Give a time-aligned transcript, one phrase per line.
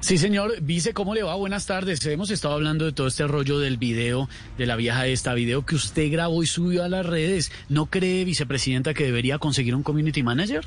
[0.00, 0.54] Sí, señor.
[0.62, 1.34] Vice, ¿cómo le va?
[1.34, 2.04] Buenas tardes.
[2.06, 5.74] Hemos estado hablando de todo este rollo del video, de la vieja esta video que
[5.74, 7.52] usted grabó y subió a las redes.
[7.68, 10.66] ¿No cree, vicepresidenta, que debería conseguir un community manager?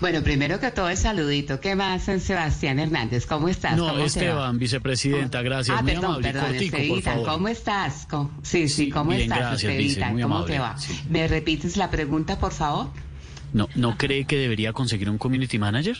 [0.00, 1.60] Bueno, primero que todo el saludito.
[1.60, 3.26] ¿Qué más, San Sebastián Hernández?
[3.26, 3.76] ¿Cómo estás?
[3.76, 5.76] No, ¿Cómo Esteban, vicepresidenta, gracias.
[5.78, 6.32] Ah, muy perdón, amable.
[6.32, 7.28] perdón, Cortico, por Estevita, favor.
[7.28, 8.06] ¿cómo estás?
[8.10, 10.10] ¿Cómo- Sí, sí, ¿cómo bien, estás, gracias, vice, Estevita?
[10.12, 10.78] muy ¿Cómo amable, te va?
[10.78, 11.00] sí.
[11.10, 12.88] ¿Me repites la pregunta, por favor?
[13.52, 15.98] ¿No, ¿No cree que debería conseguir un community manager?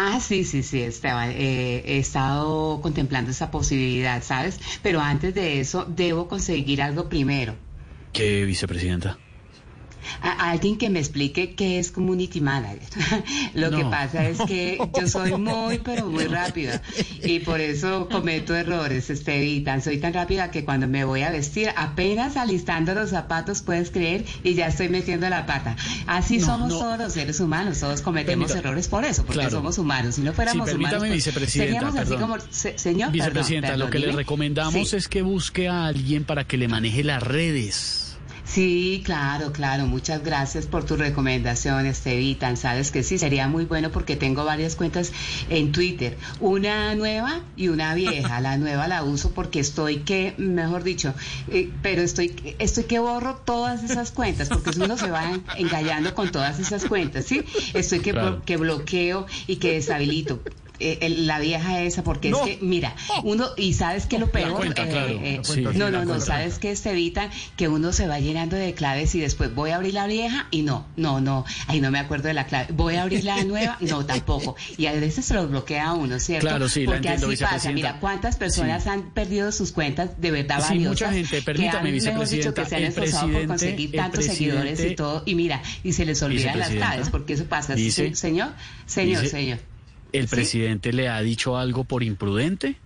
[0.00, 1.30] Ah, sí, sí, sí, Esteban.
[1.32, 4.60] eh, he estado contemplando esa posibilidad, ¿sabes?
[4.80, 7.56] Pero antes de eso, debo conseguir algo primero.
[8.12, 9.18] ¿Qué, vicepresidenta?
[10.22, 12.80] A- alguien que me explique qué es community manager.
[13.54, 16.80] Lo que pasa es que yo soy muy, pero muy rápida
[17.22, 19.82] y por eso cometo errores, Estevitan.
[19.82, 24.24] Soy tan rápida que cuando me voy a vestir, apenas alistando los zapatos, puedes creer,
[24.42, 25.76] y ya estoy metiendo la pata.
[26.06, 26.78] Así No, somos no.
[26.78, 29.50] todos los seres humanos, todos cometemos Permita- errores por eso, porque Claro.
[29.50, 30.14] somos humanos.
[30.16, 33.90] Si no fuéramos Sí, humanos, pues, vicepresidenta, seríamos así como, se- señor, Vicepresidenta, perdón, lo
[33.90, 34.96] que le recomendamos Sí.
[34.96, 38.07] es que busque a alguien para que le maneje las redes.
[38.50, 39.86] Sí, claro, claro.
[39.86, 42.56] Muchas gracias por tu recomendación, Estevitan.
[42.56, 45.12] Sabes que sí, sería muy bueno porque tengo varias cuentas
[45.50, 46.16] en Twitter.
[46.40, 48.40] Una nueva y una vieja.
[48.40, 51.12] La nueva la uso porque estoy que, mejor dicho,
[51.50, 56.14] eh, pero estoy, estoy que borro todas esas cuentas porque uno se va en- engallando
[56.14, 57.44] con todas esas cuentas, ¿sí?
[57.74, 58.42] Estoy que, Claro.
[58.46, 60.40] que bloqueo y que deshabilito.
[60.80, 62.44] Eh, el- la vieja esa, porque No.
[62.46, 65.08] es que, mira, uno, y sabes que lo peor, cuenta, Eh, claro.
[65.08, 65.60] eh, Sí.
[65.62, 69.20] no, no, no, sabes que se evitan que uno se va llenando de claves y
[69.20, 72.34] después voy a abrir la vieja y no, no, no, ahí no me acuerdo de
[72.34, 72.68] la clave.
[72.72, 74.54] Voy a abrir la nueva, no, tampoco.
[74.76, 76.46] Y a veces se lo bloquea a uno, ¿cierto?
[76.48, 77.72] Claro, sí, Porque entiendo, así pasa.
[77.72, 78.88] Mira, cuántas personas Sí.
[78.90, 80.88] han perdido sus cuentas de verdad Sí, valiosas.
[80.90, 81.36] mucha gente.
[81.38, 85.22] que Permítame, han, mejor dicho, que se han esforzado por conseguir tantos seguidores y todo.
[85.26, 87.74] Y mira, y se les olvidan las claves, porque eso pasa.
[87.74, 88.50] ¿sí, Dice- señor,
[88.86, 89.58] señor, dice- señor.
[90.12, 90.28] ¿El ¿Sí?
[90.28, 92.76] presidente le ha dicho algo por imprudente?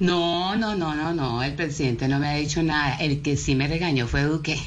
[0.00, 2.96] No, no, no, no, no, el presidente no me ha dicho nada.
[2.96, 4.58] El que sí me regañó fue Duque.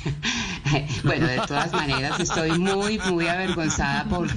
[1.03, 4.27] bueno, de todas maneras estoy muy, muy avergonzada por,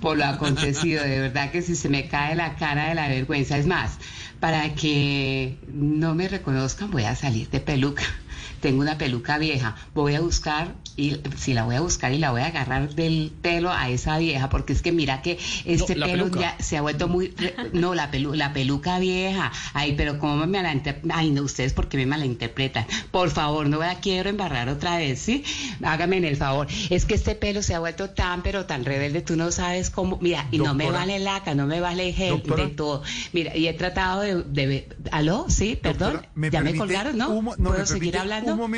[0.00, 1.02] por lo acontecido.
[1.02, 3.58] De verdad que si se me cae la cara de la vergüenza.
[3.58, 3.98] Es más,
[4.38, 8.04] para que no me reconozcan voy a salir de peluca.
[8.60, 12.30] Tengo una peluca vieja, voy a buscar y si la voy a buscar y la
[12.32, 16.06] voy a agarrar del pelo a esa vieja, porque es que mira que este pelo
[16.06, 16.40] peluca.
[16.40, 17.32] ya se ha vuelto muy
[17.72, 19.52] no la pelu la peluca vieja.
[19.74, 20.74] Ay pero cómo me la
[21.10, 25.44] ay no ustedes porque me malinterpretan por favor no la quiero embarrar otra vez sí
[25.82, 26.66] hágame en el favor.
[26.90, 30.18] Es que este pelo se ha vuelto tan pero tan rebelde tú no sabes cómo
[30.20, 32.64] mira y no me vale laca no me vale gel Doctora.
[32.64, 33.02] de todo.
[33.32, 36.14] Mira y he tratado de, de aló sí perdón.
[36.14, 38.68] Doctora, ¿me ya me colgaron no un mo- no, puedo ¿me seguir permite Un momento.